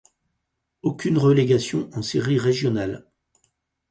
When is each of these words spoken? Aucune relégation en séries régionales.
Aucune 0.81 1.19
relégation 1.19 1.87
en 1.93 2.01
séries 2.01 2.39
régionales. 2.39 3.05